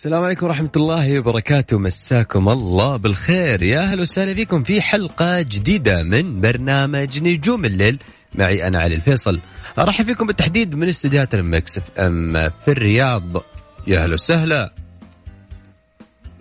[0.00, 1.78] السلام عليكم ورحمة الله وبركاته.
[1.78, 3.62] مساكم الله بالخير.
[3.62, 7.98] يا أهلا وسهلا فيكم في حلقة جديدة من برنامج نجوم الليل.
[8.34, 9.40] معي أنا علي الفيصل.
[9.78, 12.32] أرحب فيكم بالتحديد من استديوهات المكس أم
[12.64, 13.36] في الرياض.
[13.86, 14.74] يا أهلا وسهلا.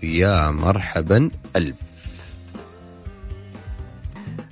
[0.03, 1.29] يا مرحبا.
[1.55, 1.75] ألف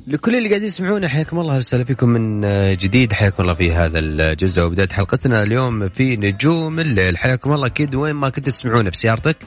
[0.07, 2.41] لكل اللي قاعدين يسمعونا حياكم الله وسهلا فيكم من
[2.75, 3.13] جديد.
[3.13, 4.63] حياكم الله في هذا الجزء.
[4.63, 7.17] وبدايه حلقتنا اليوم في نجوم الليل.
[7.17, 7.95] حياكم الله أكيد.
[7.95, 9.37] وين ما كنت تسمعونا في سيارتك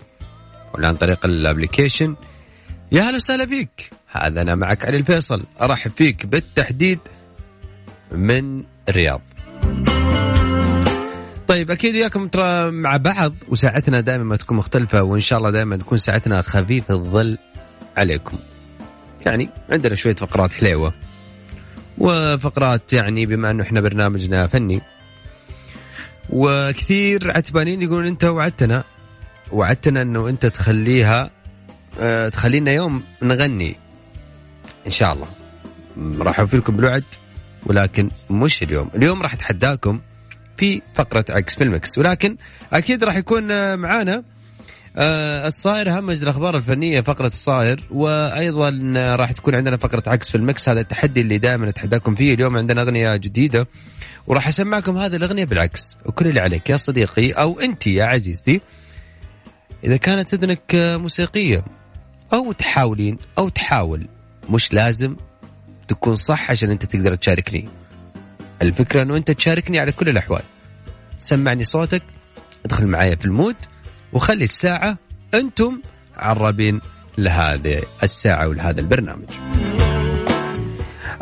[0.75, 2.16] ولا عن طريق الابلكيشن.
[2.92, 3.91] يا هلا وسهلا فيك.
[4.12, 5.42] هذا أنا معك علي الفيصل.
[5.62, 6.98] أرحب فيك بالتحديد
[8.12, 9.20] من الرياض
[11.47, 15.77] طيب أكيد وياكم ترى مع بعض وساعتنا دائما ما تكون مختلفة وإن شاء الله دائما
[15.77, 17.38] تكون ساعتنا خفيف الظل
[17.97, 18.36] عليكم.
[19.27, 20.95] يعني عندنا شوية فقرات حليوة.
[21.99, 24.81] وفقرات يعني بما أنه إحنا برنامجنا فني.
[26.31, 28.85] وكثير عتبانين يقولون أنت وعدتنا.
[29.53, 31.31] وعدتنا أنه أنت تخليها
[32.00, 33.77] آه تخلينا يوم نغني.
[34.87, 35.28] إن شاء الله.
[36.19, 37.05] راح أوفي لكم بالوعد.
[37.67, 38.91] ولكن مش اليوم.
[38.94, 40.00] اليوم راح أتحداكم
[40.56, 42.37] في فقرة عكس في ال mix ولكن
[42.73, 44.23] أكيد راح يكون معانا
[44.97, 48.71] آه الصاير همج الأخبار الفنية فقرة الصاير وأيضا
[49.17, 52.56] راح تكون عندنا فقرة عكس في ال mix هذا التحدي اللي دائما نتحداكم فيه اليوم
[52.56, 53.69] عندنا أغنية جديدة
[54.27, 55.97] وراح أسمعكم هذه الأغنية بالعكس.
[56.06, 58.61] وكل اللي عليك يا صديقي أو أنت يا عزيزتي
[59.84, 61.65] إذا كانت إذنك موسيقية
[62.33, 64.09] أو تحاولين أو تحاول
[64.50, 65.17] مش لازم
[65.89, 67.69] تكون صح عشان أنت تقدر تشاركني.
[68.62, 70.43] الفكرة إنه أنت تشاركني على كل الأحوال.
[71.19, 72.03] سمعني صوتك
[72.65, 73.56] أدخل معايا في المود.
[74.12, 74.97] وخلي الساعة
[75.34, 75.81] أنتم
[76.16, 76.81] عرابين
[77.19, 79.28] لهذه الساعة ولهذا البرنامج.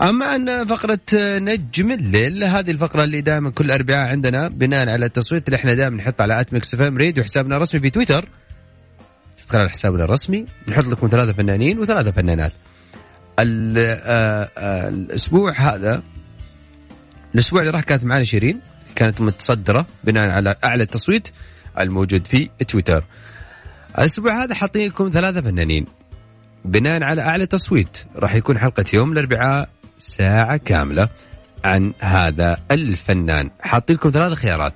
[0.02, 0.98] أما أن فقرة
[1.38, 5.96] نجم الليل هذه الفقرة اللي دائما كل أربعاء عندنا بناء على التصويت اللي إحنا دائما
[5.96, 8.28] نحط على at Mix FM Radio حسابنا الرسمي في تويتر.
[9.42, 12.52] تدخل على حسابنا الرسمي نحط لكم ثلاثة فنانين وثلاثة فنانات.
[14.58, 16.02] الأسبوع هذا
[17.34, 18.60] الأسبوع اللي راح كانت معنا شيرين
[18.94, 21.28] كانت متصدرة بناء على أعلى تصويت
[21.82, 23.04] الموجود في تويتر.
[23.98, 25.86] الأسبوع هذا حاطين لكم ثلاثة فنانين.
[26.64, 29.68] بناء على أعلى تصويت راح يكون حلقة يوم الأربعاء
[29.98, 31.08] ساعة كاملة
[31.64, 33.50] عن هذا الفنان.
[33.60, 34.74] حاطين لكم ثلاثة خيارات.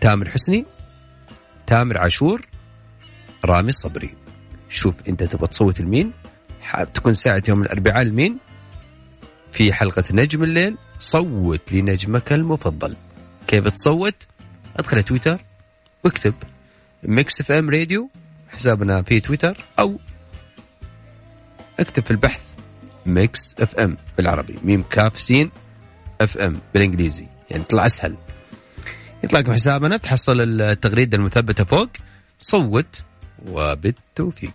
[0.00, 0.64] تامر حسني
[1.66, 2.46] تامر عاشور
[3.44, 4.14] رامي صبري.
[4.68, 6.12] شوف أنت تبغى تصوت لمين.
[6.94, 8.38] تكون ساعة يوم الأربعاء لمين.
[9.52, 12.96] في حلقة نجم الليل صوت لنجمك المفضل.
[13.46, 14.14] كيف تصوت؟
[14.76, 15.49] أدخل تويتر.
[16.04, 16.34] واكتب
[17.02, 18.08] Mix FM Radio
[18.48, 20.00] حسابنا في تويتر أو
[21.80, 22.54] اكتب في البحث
[23.06, 24.58] Mix FM بالعربي.
[24.62, 25.50] ميم كاف سين
[26.20, 27.26] FM بالإنجليزي.
[27.50, 28.16] يعني يطلع أسهل.
[29.24, 31.88] يطلع لكم حسابنا تحصل التغريدة المثبتة فوق.
[32.38, 33.02] صوت
[33.46, 34.52] وبالتوفيق.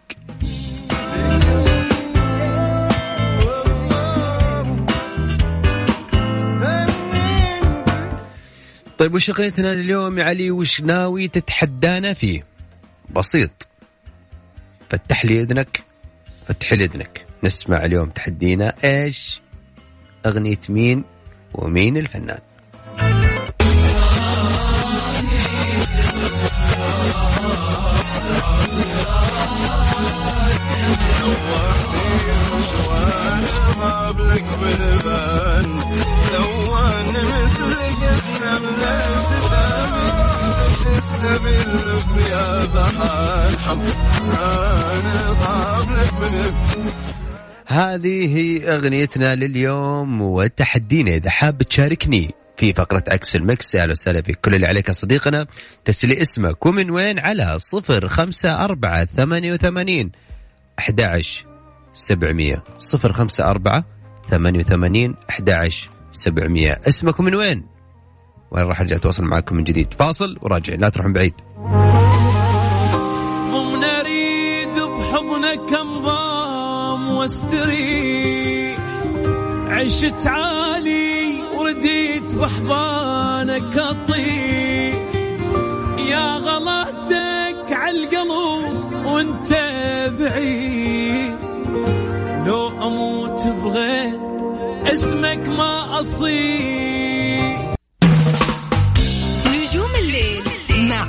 [8.98, 12.46] طيب وش اغنيتنا اليوم يا علي وش ناوي تتحدانا فيه؟
[13.10, 13.68] بسيط
[14.90, 15.84] فتح لي اذنك
[16.48, 19.42] فتح لي اذنك نسمع اليوم تحدينا إيش؟
[20.26, 21.04] أغنية مين
[21.54, 22.40] ومين الفنان؟
[47.68, 54.40] هذه هي أغنيتنا لليوم وتحدينا إذا حاب تشاركني في فقرة عكس المكس أهلا وسهلا فيك.
[54.40, 55.48] كل اللي عليك يا صديقنا
[55.86, 60.12] ترسلي اسمك ومن وين؟ على صفر خمسة أربعة ثمانية وثمانين
[60.80, 61.22] أحد
[61.94, 62.64] سبعمية.
[62.78, 63.86] صفر خمسة أربعة
[64.30, 65.70] ثمانية وثمانين أحد
[66.12, 66.80] سبعمية.
[66.88, 67.75] اسمك ومن وين؟
[68.52, 71.34] وين راح أرجع أتواصل معكم من جديد؟ فاصل وراجع لا تروحون بعيد.
[73.52, 78.80] ضمن اريد بحضنك انضام واستريح.
[79.68, 84.96] عشت عالي ورديت باحضانك اطيح
[86.10, 89.54] يا غلطتك عالقلب وانت
[90.20, 91.36] بعيد.
[92.46, 94.20] لو أموت بغير
[94.86, 97.75] اسمك ما أصيح.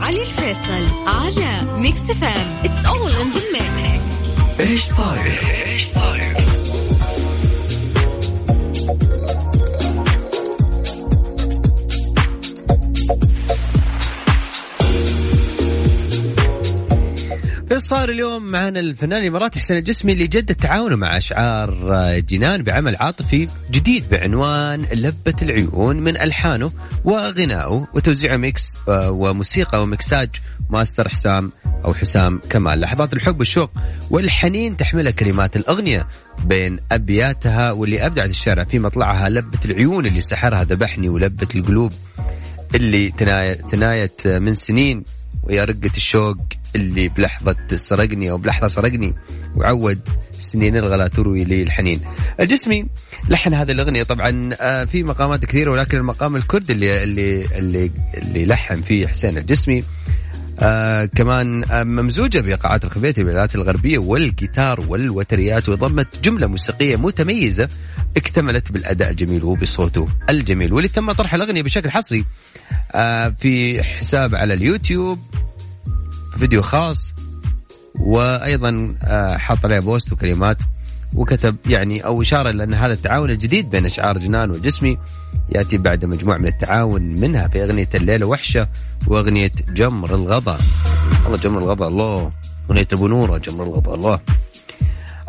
[0.02, 4.06] علي الفيصل على Mix FM It's all in the mix
[4.60, 5.32] إيش صاير؟
[5.66, 6.45] إيش صاير؟
[17.86, 21.74] صار اليوم معنا الفنان الإماراتي حسين الجسمي اللي جدد تعاونه مع الشاعرة
[22.18, 26.72] جنان بعمل عاطفي جديد بعنوان لبيه العيون من ألحانه
[27.04, 30.28] وغنائه وتوزيعه mix آه، وموسيقى ومكساج
[30.70, 31.52] ماستر حسام
[31.84, 32.80] أو حسام كمال.
[32.80, 33.70] لحظات الحب والشوق
[34.10, 36.08] والحنين تحملها كلمات الأغنية
[36.44, 41.92] بين أبياتها واللي أبدعت الشاعرة في مطلعها لبيه العيون اللي سحرها ذبحني ولبيه القلوب
[42.74, 43.10] اللي
[43.70, 45.04] تنايت من سنين.
[45.46, 46.36] ويا رقة الشوق
[46.76, 49.14] اللي بلحظة سرقني أو بلحظة سرقني
[49.54, 50.00] وعود
[50.38, 52.00] سنين الغلا تروي لي الحنين.
[52.40, 52.86] الجسمي
[53.28, 58.44] لحن هذه الأغنية طبعا آه، في مقامات كثيرة ولكن المقام الكرد اللي اللي اللي, اللي
[58.44, 59.84] لحن فيه حسين الجسمي
[60.60, 67.68] آه كمان آه ممزوجة بإيقاعات الخفية بالآلات الغربية والجيتار والوتريات وضمت جملة موسيقية متميزة
[68.16, 70.72] اكتملت بالأداء الجميل وبصوته الجميل.
[70.72, 72.24] واللي تم طرح الأغنية بشكل حصري
[72.92, 75.18] آه في حساب على اليوتيوب
[76.36, 77.12] فيديو خاص
[78.00, 80.56] وأيضا آه، حط عليه بوست وكلمات
[81.14, 84.98] وكتب يعني أو إشارة لأن هذا التعاون الجديد بين أشعار جنان وجسمي
[85.48, 88.68] يأتي بعد مجموعة من التعاون منها في أغنية الليلة وحشة
[89.06, 90.58] وأغنية جمر الغضا
[91.24, 92.32] والله جمر الغضا الله.
[92.70, 94.20] أغنية أبو نوره جمر الغضا الله.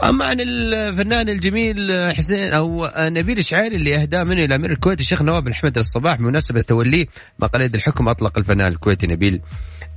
[0.03, 5.21] أما عن الفنان الجميل حسين أو نبيل الشعيري اللي أهداه منه إلى أمير الكويت الشيخ
[5.21, 7.05] نواف بن حمد الصباح بمناسبه توليه
[7.39, 9.41] مقاليد الحكم أطلق الفنان الكويتي نبيل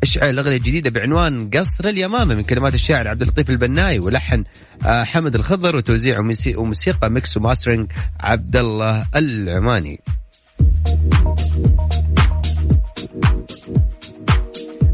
[0.03, 4.45] الشعير الأغنية الجديدة بعنوان قصر اليمامة من كلمات الشاعر عبد اللطيف البناي ولحن
[4.87, 10.01] آه، حمد الخضر وتوزيع وموسي- وموسيقى mix و mastering عبد الله العماني.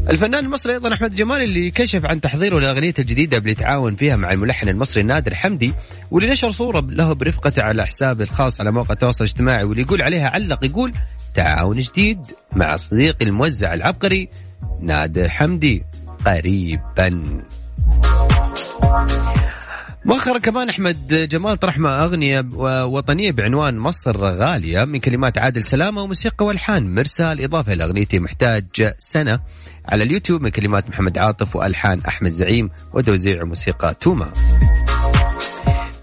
[0.09, 4.31] الفنان المصري أيضا أحمد جمال اللي كشف عن تحضيره لاغنيته الجديدة اللي تعاون فيها مع
[4.31, 5.73] الملحن المصري نادر حمدي
[6.11, 10.29] واللي نشر صورة له برفقته على حسابه الخاص على موقع التواصل الاجتماعي واللي يقول عليها
[10.29, 10.93] علق يقول
[11.35, 12.19] تعاون جديد
[12.55, 14.29] مع صديقي الموزع العبقري
[14.81, 15.83] نادر حمدي
[16.25, 17.43] قريبا.
[20.07, 22.45] مؤخرا كمان أحمد جمال طرح مع أغنية
[22.85, 28.93] وطنية بعنوان مصر غالية من كلمات عادل سلامة وموسيقى والحان مرسال اضافه إلى أغنيتي محتاج
[28.97, 29.39] سنة
[29.85, 34.33] على اليوتيوب من كلمات محمد عاطف والحان أحمد زعيم وتوزيع موسيقى توما.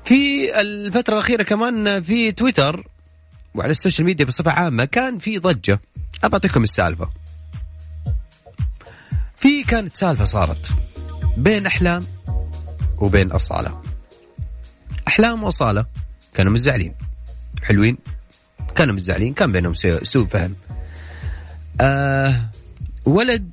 [0.04, 2.86] في الفترة الأخيرة كمان في تويتر
[3.54, 5.80] وعلى السوشيال ميديا بصفة عامة كان في ضجة
[6.24, 7.10] ابى أعطيكم السالفة.
[9.36, 10.70] في كانت سالفة صارت
[11.36, 12.06] بين أحلام
[12.98, 13.83] وبين أصالة.
[15.08, 15.86] أحلام واصاله
[16.34, 16.94] كانوا مزعلين.
[17.62, 17.98] حلوين.
[18.74, 19.34] كانوا مزعلين.
[19.34, 20.54] كان بينهم سوء فهم.
[21.80, 22.50] آه
[23.04, 23.50] ولد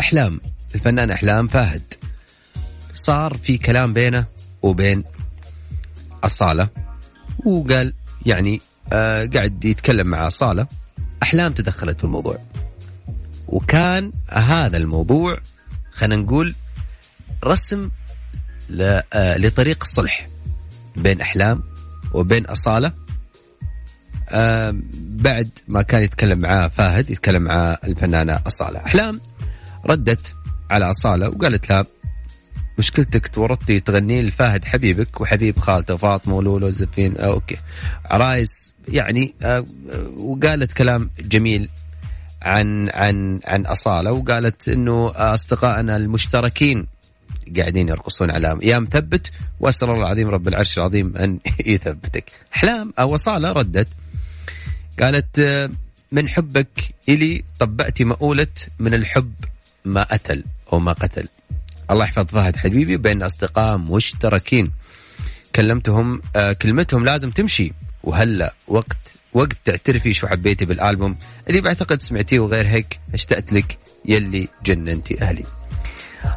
[0.00, 0.40] أحلام.
[0.74, 1.82] الفنان أحلام فهد.
[2.94, 4.26] صار في كلام بينه
[4.62, 5.04] وبين
[6.24, 6.68] أصالة.
[7.44, 7.94] وقال
[8.26, 8.60] يعني
[8.92, 10.66] آه قاعد يتكلم مع أصالة.
[11.22, 12.38] أحلام تدخلت في الموضوع.
[13.48, 15.40] وكان هذا الموضوع
[15.92, 16.54] خلينا نقول
[17.44, 17.90] رسم
[18.80, 20.28] آه، لطريق الصلح.
[20.98, 21.62] بين أحلام
[22.12, 22.92] وبين أصالة.
[24.92, 28.78] بعد ما كان يتكلم معاه فهد يتكلم مع الفنانة أصالة.
[28.86, 29.20] أحلام
[29.86, 30.34] ردت
[30.70, 31.86] على أصالة وقالت لها
[32.78, 37.56] مشكلتك تورطتي تغنين لفهد حبيبك وحبيب خالته فاطمة ولولو زفين آه أوكي.
[38.10, 39.64] عرايس يعني آه
[40.16, 41.68] وقالت كلام جميل
[42.42, 46.86] عن عن عن أصالة وقالت إنه أصدقائنا المشتركين
[47.56, 49.30] قاعدين يرقصون على يا مثبت
[49.60, 52.24] وأسأل الله العظيم رب العرش العظيم أن يثبتك.
[52.54, 53.88] أحلام أو اصاله ردت
[55.00, 55.70] قالت آه،
[56.12, 58.46] من حبك إلي طبأتي مؤولة
[58.78, 59.32] من الحب
[59.84, 61.28] ما أتل أو ما قتل.
[61.90, 64.70] الله يحفظ فهد حبيبي بين أصدقاء مشتركين.
[65.56, 67.72] كلمتهم آه كلمتهم لازم تمشي.
[68.04, 68.98] وهلا وقت
[69.32, 71.16] وقت تعترفي شو حبيتي بالألبوم.
[71.48, 75.44] اللي بعتقد سمعتيه وغير هيك اشتقت لك يلي جننتي أهلي.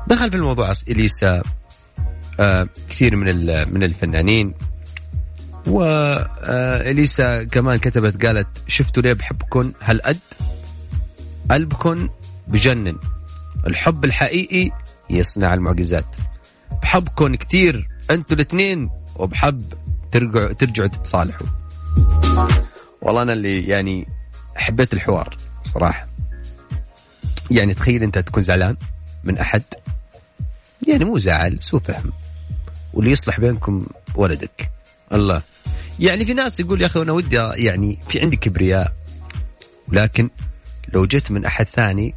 [0.07, 1.43] دخل في الموضوع إليسا
[2.39, 3.25] آه كثير من
[3.73, 4.53] من الفنانين.
[5.67, 10.19] واليسا كمان كتبت قالت شفتوا ليه بحبكم هالقد؟
[11.51, 12.09] قلبكم
[12.47, 12.97] بجنن.
[13.67, 14.71] الحب الحقيقي
[15.09, 16.05] يصنع المعجزات.
[16.81, 19.73] بحبكم كثير أنتوا الاثنين وبحب
[20.11, 21.47] ترجعوا ترجعوا تتصالحوا.
[23.01, 24.07] والله أنا اللي يعني
[24.55, 26.07] حبيت الحوار صراحة.
[27.51, 28.77] يعني تخيل أنت تكون زعلان
[29.23, 29.63] من أحد.
[30.91, 32.11] يعني مو زعل سوء فهم.
[32.93, 34.69] واللي يصلح بينكم ولدك.
[35.13, 35.41] الله.
[35.99, 38.93] يعني في ناس يقول يا أخي أنا ودي يعني في عندي كبرياء
[39.91, 40.29] لكن
[40.93, 42.15] لو جيت من أحد ثاني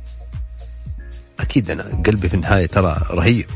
[1.40, 3.46] أكيد أنا قلبي في النهاية ترى رهيب.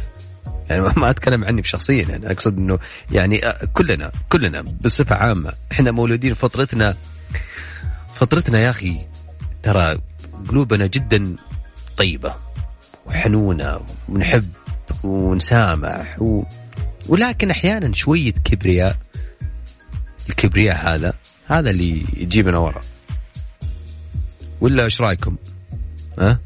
[0.71, 2.79] يعني ما أتكلم عني بشخصيا يعني أقصد إنه
[3.13, 3.41] يعني
[3.73, 6.97] كلنا كلنا بصفة عامة إحنا مولودين فطرتنا
[8.15, 9.07] فطرتنا يا أخي
[9.63, 9.99] ترى
[10.49, 11.37] قلوبنا جدا
[11.97, 12.35] طيبة
[13.07, 14.49] وحنونة ونحب
[15.05, 16.43] ونسامح و...
[17.09, 18.97] ولكن أحيانا شوية كبرياء
[20.29, 21.15] الكبرياء هذا
[21.47, 22.81] هذا اللي يجيبنا ورا
[24.61, 25.37] ولا إيش رأيكم؟
[26.19, 26.41] ها؟ أه؟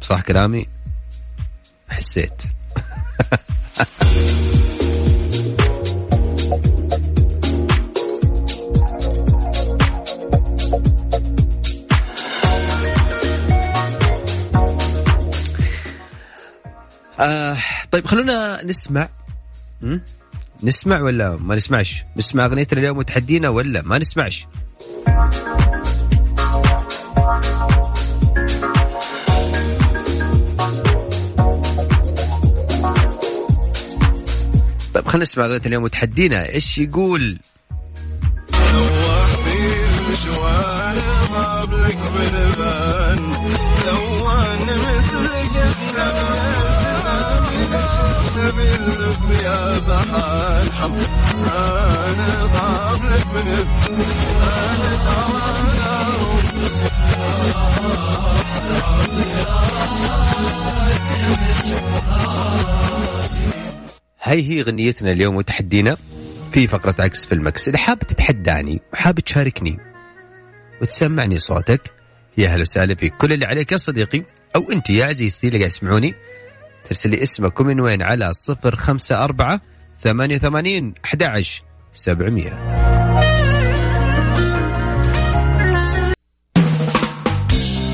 [0.00, 0.68] صح كلامي؟
[1.88, 2.42] حسيت
[17.20, 17.56] آه
[17.90, 19.08] طيب خلونا نسمع.
[19.82, 19.98] م?
[20.62, 24.46] نسمع ولا ما نسمعش؟ نسمع اغنيتنا اليوم وتحدينا ولا ما نسمعش؟
[34.94, 37.38] طيب خلينا نسمع اغنيتنا اليوم وتحدينا إيش يقول؟
[48.36, 50.68] يا بحال
[51.46, 53.26] أنا ضاب لك
[54.42, 54.96] أنا
[64.22, 65.96] هاي هي غنيتنا اليوم وتحدينا
[66.52, 69.78] في فقرة عكس في المكس إذا حاب تتحداني وحاب تشاركني
[70.82, 71.80] وتسمعني صوتك
[72.38, 73.14] يا هلا وسهلا فيك.
[73.14, 74.22] كل اللي عليك يا صديقي
[74.56, 76.14] أو أنت يا عزيزتي اللي قاعد يسمعوني
[76.88, 79.60] ترسل لي اسمك ومن وين على صفر خمسة أربعة
[80.00, 81.62] ثمانية وثمانين أحد عشر
[81.92, 82.52] سبعمية.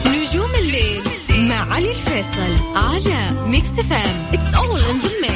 [0.06, 1.02] نجوم الليل
[1.48, 5.32] مع علي الفيصل على Mix FM It's all in the mix.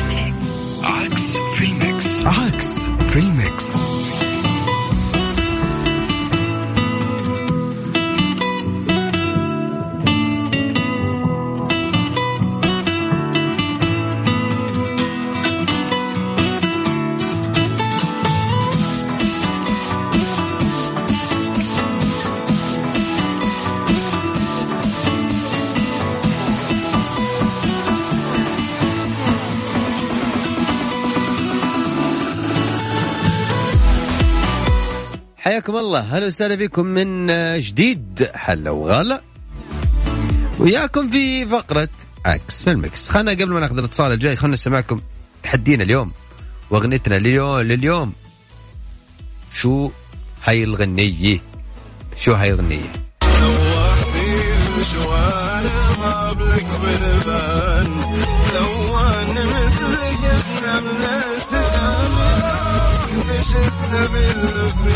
[35.46, 36.00] حياكم الله.
[36.00, 37.26] هلا وسهلا بكم من
[37.60, 38.30] جديد.
[38.34, 39.22] حلا وغلا.
[40.58, 41.88] وياكم في فقرة
[42.24, 43.08] عكس في المكس.
[43.08, 45.00] خلنا قبل ما ناخذ الاتصال الجاي خلنا نسمعكم
[45.42, 46.12] تحدينا اليوم
[46.70, 48.12] واغنيتنا لليوم لليوم.
[49.52, 49.90] شو
[50.44, 51.38] هاي الغنية؟
[52.16, 52.92] شو هاي الغنية؟
[63.66, 64.36] السبيل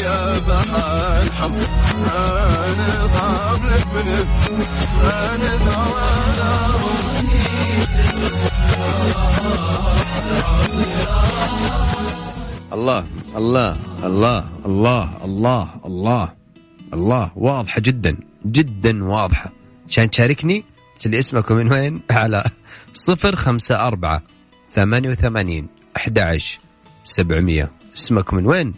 [0.04, 4.08] يا بحال حم أنا ضاب لك من
[5.04, 5.50] أنا
[12.72, 13.04] الله
[13.36, 16.32] الله الله الله الله الله
[16.94, 19.52] الله واضحة جدا جدا واضحة.
[19.88, 20.64] عشان تشاركني؟
[20.98, 22.44] تسلي اسمك ومن وين؟ على
[22.94, 24.22] صفر خمسة أربعة
[24.74, 26.58] ثمانية وثمانين أحد عشر
[27.04, 27.70] سبعمية.
[27.96, 28.74] اسمك من وين؟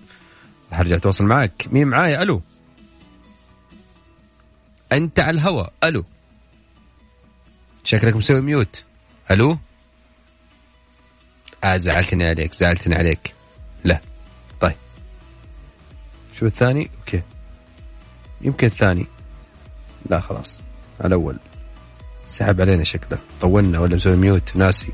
[0.72, 2.42] حرجع أتواصل معك مين معايا ألو.
[4.92, 6.04] أنت على الهواء ألو.
[7.84, 8.82] شكلك مسوي mute.
[9.30, 9.58] ألو.
[11.64, 13.34] آه زعلتني عليك زعلتني عليك.
[13.84, 14.00] لا.
[14.60, 14.76] طيب.
[16.32, 17.22] شو الثاني؟ okay.
[18.40, 19.06] يمكن الثاني.
[20.10, 20.60] لا خلاص.
[21.04, 21.36] الأول.
[22.26, 23.18] سحب علينا شكله.
[23.40, 24.88] طولنا ولا مسوي ميوت؟ ناسي.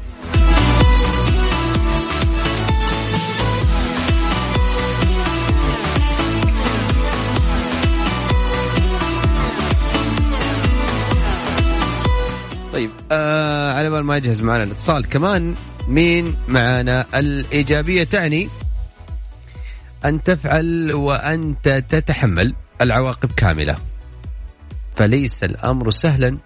[13.88, 15.08] بال ما يجهز معنا الاتصال.
[15.08, 15.54] كمان
[15.88, 18.48] مين معنا؟ الإيجابية تعني
[20.04, 23.76] أن تفعل وأنت تتحمل العواقب كاملة.
[24.96, 26.38] فليس الأمر سهلا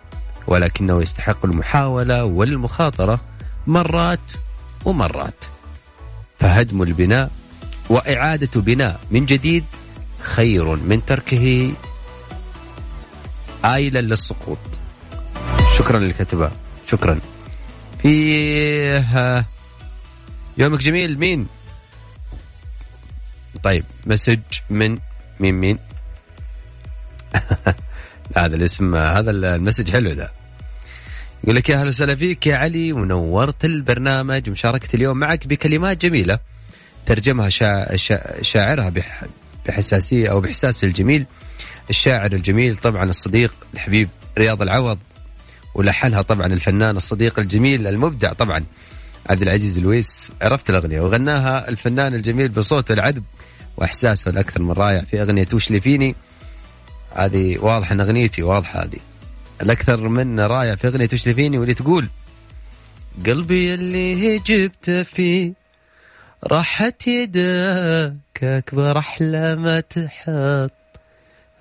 [0.47, 3.21] ولكنه يستحق المحاولة والمخاطرة
[3.67, 4.33] مرات
[4.85, 5.45] ومرات.
[6.39, 7.31] فهدم البناء
[7.89, 9.65] وإعادة بناء من جديد
[10.21, 11.73] خير من تركه
[13.65, 14.59] آيلا للسقوط.
[15.79, 16.51] شكرا للكتبة
[16.87, 17.21] شكرا.
[18.03, 19.05] في
[20.59, 21.19] يومك جميل.
[21.19, 21.47] مين؟
[23.63, 24.39] طيب message
[24.71, 24.99] من
[25.41, 25.79] مين مين؟
[28.37, 30.31] هذا الاسم هذا ال message حلو ذا.
[31.45, 36.39] يقول لك يا أهلا وسهلا فيك يا علي ونورت البرنامج ومشاركتي اليوم معك بكلمات جميلة.
[37.07, 37.97] ترجمها شا...
[37.97, 38.43] شا...
[38.43, 39.25] شاعرها بح...
[39.67, 41.27] بحساسية أو بإحساس الجميل.
[41.91, 44.99] الشاعر الجميل طبعا الصديق الحبيب رياض العوض.
[45.75, 48.65] ولحنها طبعا الفنان الصديق الجميل المبدع طبعا
[49.31, 50.31] عبد العزيز الويس.
[50.43, 53.25] عرفت الأغنية وغناها الفنان الجميل بصوته العذب
[53.77, 56.15] وإحساسه الأكثر من رائع في أغنية وش لي فيني؟
[57.15, 58.99] هذه واضحه إن أغنيتي واضحة هذه.
[59.63, 62.09] الأكثر من رائع في أغنية وش لي فيني؟ واللي تقول
[63.27, 65.53] قلبي اللي جبت فيه
[66.45, 70.73] راحت يدك أكبر أحلى تحط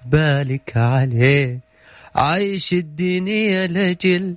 [0.05, 1.59] بالك عليه.
[2.15, 4.35] عايش الدنيا لجل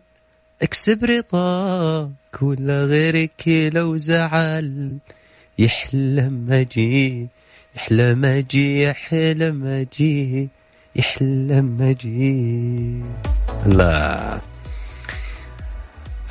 [0.62, 4.98] اكسب رضاك ولا غيرك لو زعل.
[5.58, 7.28] يحلم أجي
[7.76, 10.48] يحلم أجي يحلم أجي
[10.96, 13.02] يحلم أجي
[13.66, 14.40] لا.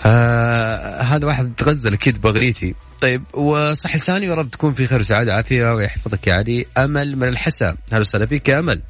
[0.05, 5.31] آه هذا واحد تغزل أكيد باغنيتي طيب وصح لساني يا رب تكون في خير وسعادة
[5.31, 7.77] وعافية ويحفظك يا علي أمل من الحسا.
[7.91, 8.81] هلا وسهلا فيك يا أمل.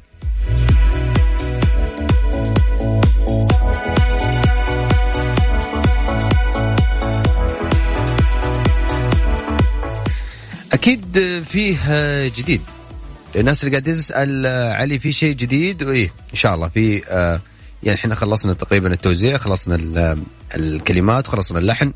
[10.84, 11.78] أكيد فيه
[12.28, 12.60] جديد.
[13.36, 16.68] الناس اللي قاعدة تسأل علي في شيء جديد؟ وإيه إن شاء الله.
[16.68, 17.40] في آه،
[17.82, 19.78] يعني إحنا خلصنا تقريبا التوزيع خلصنا
[20.54, 21.92] الكلمات خلصنا اللحن.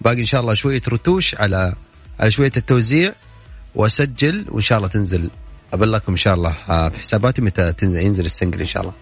[0.00, 1.74] باقي إن شاء الله شوية رتوش على
[2.20, 3.12] على شوية التوزيع
[3.74, 5.30] وأسجل وإن شاء الله تنزل.
[5.72, 8.94] أبلغكم إن شاء الله آه، في حساباتي متى ينزل السنجل إن شاء الله.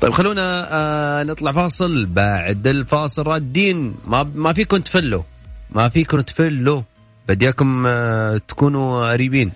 [0.00, 2.06] طيب خلونا آه نطلع فاصل.
[2.06, 3.94] بعد الفاصل رادين.
[4.06, 5.22] ما ما فيكم تفلوا.
[5.70, 6.82] ما فيكم تفلوا.
[7.28, 9.52] بديكم آه تكونوا قريبين.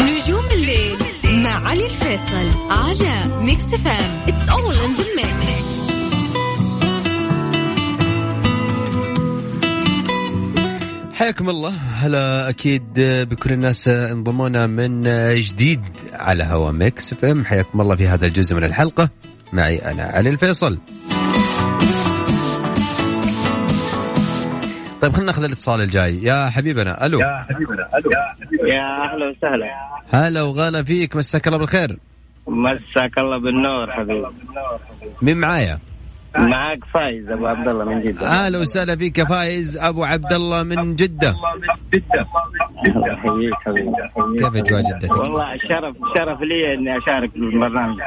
[0.00, 5.04] نجوم الليل مع علي الفيصل على ميكس إف إم it's all in the
[11.22, 11.70] حياكم الله.
[11.70, 15.02] هلا أكيد بكل الناس انضمونا من
[15.34, 15.80] جديد
[16.12, 17.44] على هوا ميكس إف إم.
[17.44, 19.08] حياكم الله في هذا الجزء من الحلقة.
[19.52, 20.78] معي أنا علي الفيصل.
[25.02, 26.22] طيب خلينا ناخذ الاتصال الجاي.
[26.22, 27.20] يا حبيبنا ألو.
[27.20, 28.10] يا حبيبنا ألو.
[28.68, 29.66] يا أهلا وسهلا.
[30.10, 31.98] هلا وغلا فيك مساك الله بالخير.
[32.46, 34.26] مساك الله بالنور حبيبي.
[35.22, 35.78] مين معايا؟
[36.38, 38.26] معك فايز أبو عبد الله من جدة.
[38.26, 39.78] أهلا وسهلا فيك يا فايز.
[39.78, 41.34] أبو عبد الله من جدة.
[42.84, 43.54] الله يحييك
[44.38, 47.98] كيف أجواء جدتك؟ والله شرف شرف لي إني أشارك في البرنامج.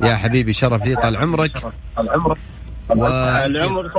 [0.00, 0.96] يا حبيبي شرف لي.
[0.96, 1.50] طال عمرك.
[2.88, 3.06] و...
[3.06, 3.90] العمر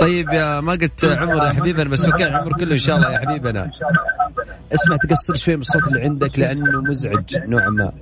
[0.00, 3.18] طيب يا ما قلت عمر يا حبيبنا بس أوكي العمر كله إن شاء الله يا
[3.18, 3.70] حبيبنا
[4.74, 7.92] اسمع تقصر شوي من الصوت اللي عندك لأنه مزعج نوعا ما.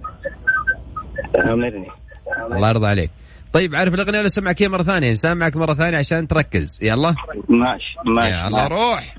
[2.53, 3.11] الله يرضى عليك.
[3.53, 6.79] طيب عارف الأغنية ولا سمعك اياها مرة ثانية؟ نسمعك مرة ثانية عشان تركز.
[6.83, 7.15] يلا.
[7.49, 8.35] ماشي ماشي.
[8.35, 9.17] يلا روح.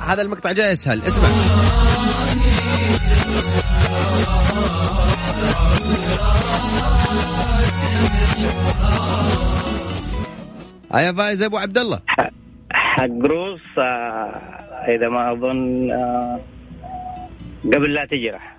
[0.00, 1.02] هذا المقطع جاي أسهل.
[1.02, 1.28] اسمع.
[10.94, 12.00] يا فايز أبو عبد الله.
[12.92, 13.82] حق روس آه،
[14.96, 16.40] إذا ما أظن آه،
[17.74, 18.56] قبل لا تجرح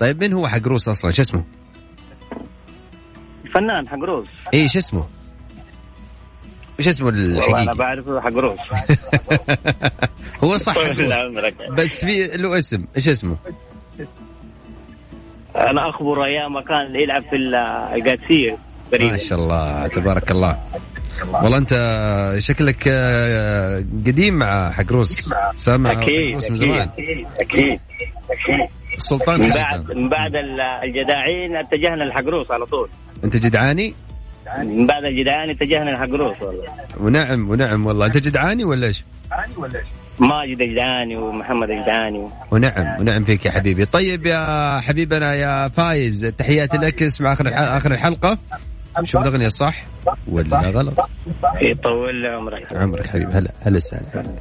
[0.00, 1.44] طيب من هو حق روس أصلا شو اسمه؟
[3.54, 5.04] فنان حق روس اي شو اسمه؟
[6.78, 8.58] وش اسمه والله أنا الحقيقي؟ بعرفه حق روس
[10.44, 11.16] هو صح حق روس.
[11.78, 13.36] بس في له اسم إيش اسمه؟
[15.56, 18.58] أنا اخبر أيام كان يلعب في ال- القادسيه
[19.00, 20.58] ما شاء الله تبارك الله
[21.32, 21.72] والله انت
[22.38, 26.88] شكلك آه، قديم مع حق روس سامع أكيد روس من زمان.
[26.98, 27.80] أكيد أكيد
[28.30, 28.68] أكيد.
[28.96, 29.48] السلطان من.
[29.50, 32.88] بعد من بعد ال- الجداعين اتجهنا لحق روس على طول.
[33.24, 33.94] انت جدعاني؟
[34.58, 36.64] من بعد الجدعان اتجهنا لحق روس والله.
[37.00, 38.06] ونعم ونعم والله.
[38.06, 39.04] انت جدعاني ولا إيش؟
[40.18, 43.84] ماجد الجدعاني ومحمد الجدعاني ونعم ونعم فيك يا حبيبي.
[43.84, 47.02] طيب يا حبيبنا يا فايز تحياتي لك.
[47.02, 48.38] اسمع اخر آخر الحلقة.
[49.04, 49.84] شوف الأغنية صح؟
[50.28, 51.10] ولا غلط؟
[51.62, 52.72] يطول لي عمرك.
[52.72, 53.32] عمرك حبيبي.
[53.32, 54.34] هلا هلا السلامة.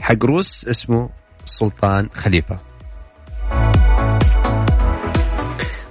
[0.00, 1.10] حق روس اسمه
[1.44, 2.58] سلطان خليفة.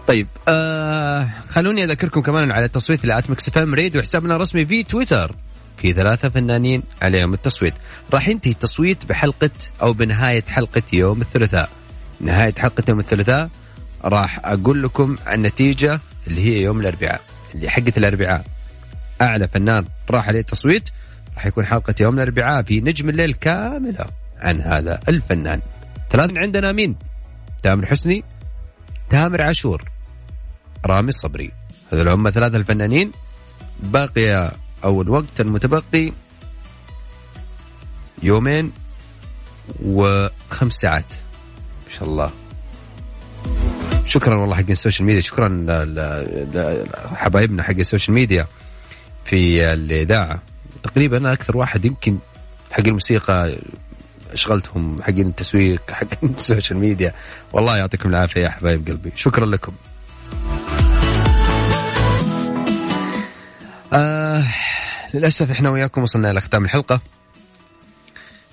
[0.07, 4.65] طيب آه خلوني أذكركم كمان على التصويت اللي ات ميكس إف إم ريد وحسابنا الرسمي
[4.65, 5.31] في تويتر.
[5.77, 7.73] في ثلاثة فنانين عليهم التصويت.
[8.13, 9.49] راح ينتهي التصويت بحلقة
[9.81, 11.69] أو بنهاية حلقة يوم الثلاثاء.
[12.21, 13.49] نهاية حلقة يوم الثلاثاء
[14.05, 15.99] راح أقول لكم النتيجة.
[16.27, 17.21] اللي هي يوم الأربعاء
[17.55, 18.45] اللي حقة الأربعاء.
[19.21, 20.89] أعلى فنان راح عليه التصويت
[21.35, 24.05] راح يكون حلقة يوم الأربعاء في نجم الليل كاملة
[24.37, 25.61] عن هذا الفنان.
[26.11, 26.95] ثلاثة عندنا مين؟
[27.63, 28.23] تامر حسني
[29.09, 29.83] تامر عاشور
[30.85, 31.51] رامي الصبري
[31.93, 33.11] هذول هم ثلاثة الفنانين.
[33.79, 34.51] باقي
[34.83, 36.13] أو الوقت المتبقي
[38.23, 38.71] يومين
[39.83, 41.13] وخمس ساعات.
[41.87, 42.44] ما شاء الله.
[44.05, 45.21] شكرا والله حق ال social media.
[45.21, 45.65] شكرا
[47.11, 48.47] لحبايبنا حق ال social media
[49.25, 50.41] في الإذاعة.
[50.83, 52.17] تقريبا أنا أكثر واحد يمكن
[52.71, 53.57] حق الموسيقى
[54.31, 57.13] أشغلتهم حقين التسويق حقين ال social media.
[57.53, 59.11] والله يعطيكم العافية يا حبايب قلبي.
[59.15, 59.73] شكرا لكم.
[63.93, 64.43] آه
[65.13, 66.99] للأسف إحنا وياكم وصلنا إلى ختام الحلقة.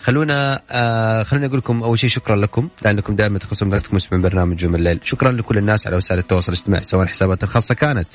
[0.03, 4.63] خلونا آه خلوني أقول لكم أول شيء شكرا لكم لأنكم دائما تخصصون وقتكم تسمعون برنامج
[4.63, 5.01] يوم الليل.
[5.03, 8.09] شكرا لكل الناس على وسائل التواصل الاجتماعي سواء حسابات الخاصة كانت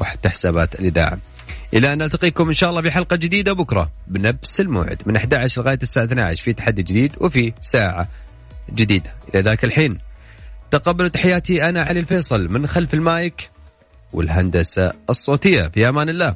[0.00, 1.18] أو حتى حسابات الإذاعة.
[1.74, 6.04] إلى أن نلتقيكم إن شاء الله بحلقة جديدة بكرة بنفس الموعد من 11 لغاية الساعة
[6.04, 8.08] 12 في تحدي جديد وفي ساعة
[8.74, 9.14] جديدة.
[9.34, 9.98] إلى ذاك الحين
[10.70, 13.50] تقبلوا تحياتي أنا علي الفيصل من خلف المايك
[14.12, 15.68] والهندسة الصوتية.
[15.68, 16.34] في أمان الله.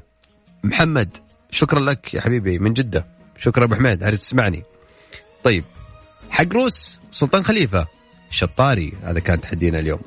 [0.65, 1.09] محمد
[1.51, 3.07] شكرا لك يا حبيبي من جدة.
[3.39, 4.63] شكرا أبو حميد هل تسمعني.
[5.47, 5.65] طيب
[6.31, 7.87] حق روس سلطان خليفة
[8.31, 10.01] شطاري هذا كان تحدينا اليوم.